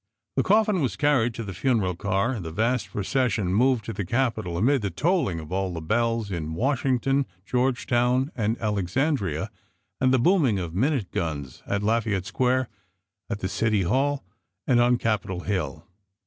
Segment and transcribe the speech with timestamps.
[0.35, 4.03] The coffin was carried to the funeral car, and the vast procession moved to the
[4.03, 9.51] Capitol amid the tolling of all the bells in Washington, George town, and Alexandria,
[9.99, 12.67] and the booming of minute guns at Lafayette Square,
[13.29, 14.23] at the City Hall,
[14.65, 15.85] and on Capitol hill.